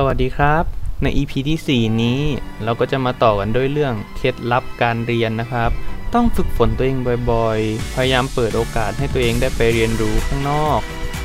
[0.00, 0.64] สวัสดีครับ
[1.02, 2.20] ใน EP ที่ 4 นี้
[2.64, 5.70] เราก็จะมาต่อกันด้วยเรื่องเคล็ดลับการเรียนนะครับ
[6.14, 6.98] ต้องฝึกฝนตัวเอง
[7.30, 10.80] บ่อยๆ พยายามเปิดโอกาสให้ตัวเองได้ไปเรียนรู้ข้างนอก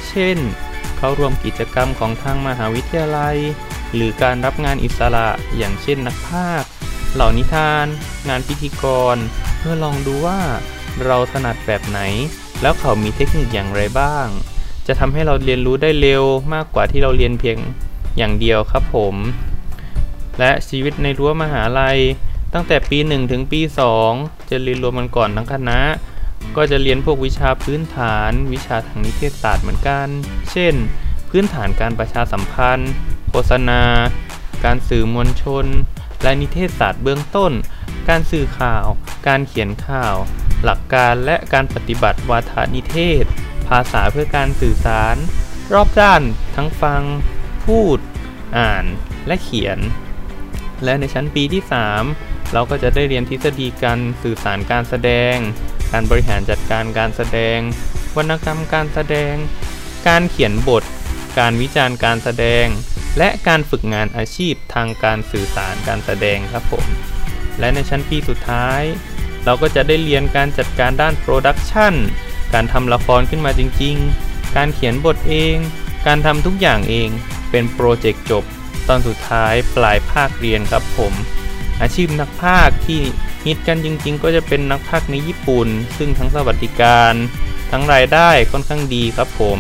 [0.08, 0.38] เช่น
[0.98, 3.38] เข้าร่วมกิจกรรมของทางมหาวิทยาลัย
[3.94, 5.28] หรือการรับงานอิสระ
[5.58, 6.70] อย่างเช่นนักพากย์
[7.14, 7.86] เหล่านิทาน
[8.30, 8.86] งานพิธีก
[9.16, 9.18] ร
[9.58, 10.40] เพื่อลองดูว่า
[11.06, 12.00] เราถนัดแบบไหน
[12.62, 14.28] แล้วเขามีเทคนิคอย่างไรบ้าง
[14.88, 17.60] จะทำให้เราเรียนรู้ได้เร็วมากกว่าที่เราเรียนเพียง
[18.18, 19.16] อย่างเดียวครับผม
[20.40, 22.00] และชีวิตในรั้วมหาลัย
[22.54, 23.62] ตั้งแต่ปี 1 ถึงปี
[24.06, 25.80] 2 จะเรียนรวมกันก่อนทั้งคณะ
[26.56, 30.08] ก็จะเรียนพวกวิชาพื้นฐาน วิชาทางนิเทศศาสตร์เหมือนกัน
[30.52, 30.74] เช่น
[31.30, 32.92] พื้นฐานการประชาสัมพันธ์
[33.30, 33.82] โฆษณา
[34.66, 35.66] การสื่อมวลชน
[36.24, 37.52] และนิเทศศาสตร์เบื้องต้น
[38.10, 38.86] การสื่อข่าว
[39.28, 40.16] การเขียนข่าว
[40.64, 43.24] หลักการและการปฏิบัติวาทนิเทศ
[43.68, 45.16] ภาษาเพื่อการสื่อสาร
[45.74, 46.22] รอบด้าน
[46.56, 47.02] ทั้งฟัง
[47.68, 47.98] พูด
[48.58, 48.86] อ่าน
[49.28, 49.80] และเขียน
[50.84, 51.64] และในชั้นปีที่
[52.08, 55.36] 3 เราก็จะได้เรียนทฤษฎีการสื่อสารการแสดง
[55.92, 57.60] การบริหารจัดการการแสดง
[58.18, 59.36] วรรณกรรมการแสดง
[60.08, 60.84] การเขียนบท
[61.40, 62.66] การวิจารณ์การแสดง
[63.18, 66.86] และการฝึกงานอาชีพทางการสื่อสารการแสดงครับผม
[67.60, 68.82] และในชั้นปีสุดท้าย
[69.46, 71.94] เราก็จะได้เรียนการจัดการด้าน production
[72.54, 75.56] การทำละครขึ้นมาจริง ๆ การเขียนบทเอง
[76.08, 77.10] การทำทุกอย่างเอง
[77.54, 78.44] เป็น project จบ
[78.88, 81.14] ตอนสุดท้ายปลายภาคเรียนครับผม
[81.82, 83.02] อาชีพนักพากย์ที่
[83.46, 87.14] ฮิตกันจริงๆ ก็จะเป็นนักพากย์ในญี่ปุ่น ซึ่งทั้งสวัสดิการ
[87.72, 89.60] ทั้งรายได้ค่อนข้างดีครับผม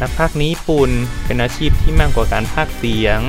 [0.00, 0.90] นักพากย์ในญี่ปุ่น
[1.24, 3.20] เป็นอาชีพที่มากกว่าการพากย์เสียง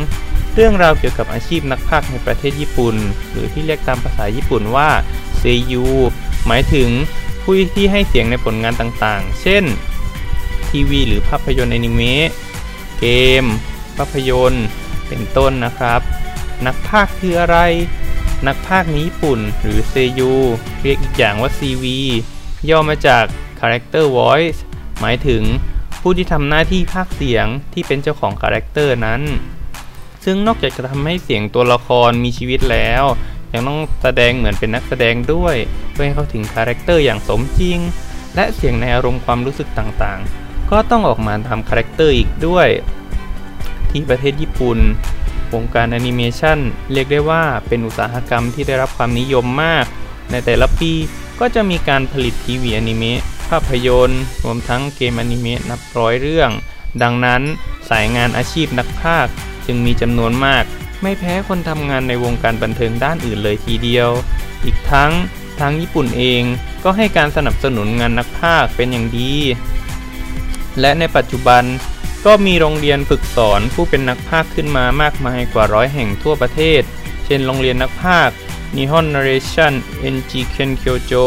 [0.54, 2.96] เรื่องราวเกี่ยวกับอาชีพนักพากในประเทศญี่ปุ่น
[3.32, 4.90] หรือที่เรียกตามภาษาญี่ปุ่นว่า
[5.38, 5.86] เซยู
[6.48, 6.90] หมายถึง
[7.44, 9.64] ผู้ที่ให้เสียงในผลงานต่างๆ เช่น
[10.70, 12.30] ทีวีหรือภาพยนตร์อนิเมะ
[13.00, 13.06] เก
[13.44, 13.46] ม
[14.00, 14.66] ภาพยนตร์
[15.08, 16.02] เป็นต้นนะครับ
[16.66, 17.58] นักพากืออะไร
[18.48, 20.34] นักพากย์ในญี่ปุ่น หรือเซยู
[20.82, 21.86] เรียกอีกอย่างว่า CV
[22.70, 23.26] ย่อมาจาก
[23.60, 24.60] Character Voice
[25.00, 25.44] หมายถึง
[26.02, 29.22] ผู้ที่ทำหน้าที่พากย์เสียงที่เป็นเจ้าของ character นั้น
[30.24, 33.04] ซึ่งนอกจากจะทำให้เสียงตัวละครมีชีวิตแล้ว
[33.54, 35.56] ยังต้องแสดงเหมือนเป็นนักแสดงด้วย
[35.92, 37.80] เพื่อให้เข้าถึง character อย่างสมจริง
[38.36, 42.68] และเสียงในอารมณ์ความรู้สึกต่างๆ ก็ต้องออกมาทำ character อีกด้วย
[43.92, 44.80] ที่ประเทศญี่ปุ่น
[45.54, 46.60] วงการแอนิเมชัน
[46.92, 49.86] เรียกได้ว่าเป็นอุตสาหกรรมที่ได้รับความนิยมมาก
[50.32, 50.92] ในแต่ละปี
[51.40, 53.20] ก็จะมีการผลิตทีวีอนิเมะ
[53.50, 56.52] ภาพยนตร์รวมทั้งเกมอนิเมะนับร้อยเรื่อง
[57.04, 57.42] ดังนั้น
[57.90, 59.34] สายงานอาชีพนักพากย์
[59.66, 60.64] จึงมีจำนวนมาก
[61.02, 64.10] ไม่แพ้คนทำงานในวงการบันเทิงด้านอื่นเลยทีเดียว
[64.64, 65.12] อีกทั้ง
[65.60, 66.44] ทางญี่ปุ่นเอง
[66.84, 69.34] ก็ให้การสนับสนุนงานนักพากย์เป็นอย่างดี
[70.80, 71.64] และในปัจจุบัน
[72.26, 76.82] ก็มีโรงเรียนฝึกสอนผู้เป็นนักพากย์ขึ้นมามากมายกว่าร้อยแห่งทั่วประเทศ
[77.26, 78.36] เช่นโรงเรียนนักพากย์
[78.76, 79.74] Nihon Narration
[80.16, 81.26] NG Ken Kyojo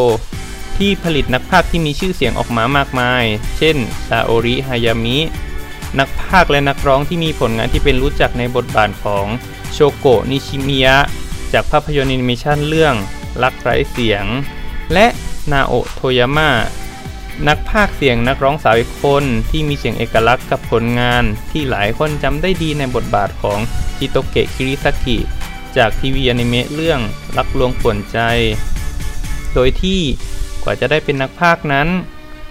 [0.77, 3.25] ที่ผลิตนักพากย์ที่มีชื่อเสียงออกมามากมาย
[3.59, 3.77] เช่น
[4.09, 5.19] ซาโอริฮายามิ
[5.99, 9.27] นักพากย์และนักร้องที่มีผลงานที่เป็นรู้จักในบทบาทของ
[9.73, 10.99] โชโกะนิชิมิยะ
[11.53, 12.95] จากภาพยนตร์แอนิเมชันเรื่อง
[13.43, 14.25] รักไร้เสียง
[14.93, 15.07] และ
[15.53, 16.51] นาโอะโทยามะ
[17.49, 23.59] นักพากย์เสียงนักร้องสาวอีกคนที่มีเสียงเอกลักษณ์กับผลงานที่หลายคนจำได้ดีในบทบาทของ
[23.99, 25.19] จิโตเกะคิริซากิ
[25.77, 27.01] จากทีวีอนิเมะเรื่อง
[27.37, 28.19] รักลวงป่วนใจ
[29.55, 30.01] โดยที่
[30.63, 31.89] กว่าจะได้เป็นนักพากนั้น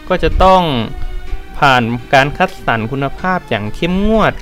[0.09, 0.63] ก็จะต้อง
[1.57, 1.83] ผ่าน
[2.13, 4.33] การคัดสรรคุณภาพอย่างเข้มงวด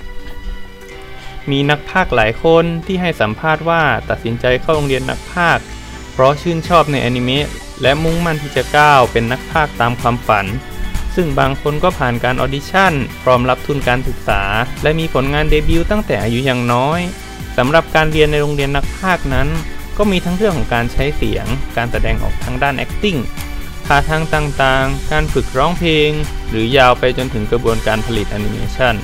[1.49, 5.59] มีนักพากหลายคนที่ให้สัมภาษณ์ว่าตัดสินใจเข้าโรงเรียนนักพาก
[6.11, 7.47] เพราะชื่นชอบในอนิเมะ
[7.81, 10.45] และมุ่งมั่นที่จะก้าวเป็นนักพากตามความฝัน
[11.15, 12.93] ซึ่งบางคนก็ผ่านการ audition
[13.23, 14.41] พร้อมรับทุนการศึกษา
[14.83, 16.99] และมีผลงานเดบิวต์ตั้งแต่อายุยังน้อย
[17.57, 19.47] สำหรับการเรียนในโรงเรียนนักพากย์นั้น
[19.97, 21.45] ก็มีทั้งเรื่องของการใช้เสียง
[21.77, 23.19] การแสดงออกทางด้าน acting
[23.85, 26.11] ท่าทางต่างๆ การฝึกร้องเพลง
[26.49, 28.95] หรือยาวไปจนถึงกระบวนการผลิตแอนิเมชัน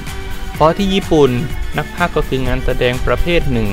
[0.53, 1.31] เพราะที่ญี่ปุ่น
[1.77, 3.67] นักพากย์ก็คืองานแสดงประเภทหนึ่ง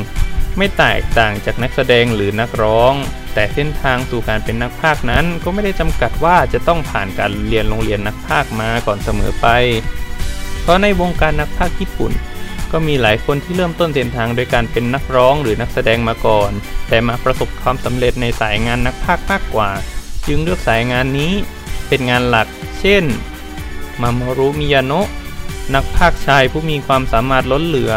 [0.57, 2.95] ไม่แตกต่างจากนักแสดงหรือนักร้อง
[3.34, 9.47] แต่เส้นทางสู่การเป็นนักพากย์นั้นก็ไม่ได้จำกัดว่าจะต้องผ่านการเรียนโรงเรียนนักพากย์มาก่อนเสมอไป
[10.63, 12.13] เพราะในวงการนักพากย์ญี่ปุ่น
[12.73, 16.51] ก็มีหลายคนที่เริ่มต้นเส้นทางโดยการเป็นนักร้องหรือนักแสดงมาก่อน
[16.89, 19.71] แต่มาประสบความสำเร็จในสายงานนักพากย์มากกว่า
[20.27, 21.33] จึงเลือกสายงานนี้
[21.89, 22.49] เป็นงานหลัก
[22.81, 23.05] เช่น
[24.01, 25.09] มามรุมิยาโนะ
[25.75, 27.93] นักพากย์ชายผู้มีความสามารถล้นเหลือ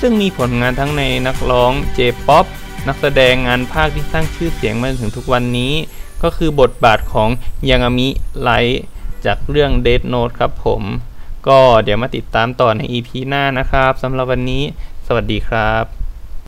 [0.00, 2.46] ซึ่งมีผลงานทั้งในนักร้องเจป๊อป
[2.86, 5.72] นักแสดงงานภาคที่สร้างชื่อเสียงมาถึงทุกวันนี้
[6.22, 7.28] ก็คือบทบาทของ
[7.70, 8.08] ยังามิ
[8.40, 8.82] ไลท์
[9.24, 10.82] จากเรื่อง Death Note ครับผม
[11.48, 14.62] ก็เดี๋ยวมาติดตามต่อใน EP หน้านะครับสำหรับวันนี้
[15.06, 15.97] สสวัสดีครับ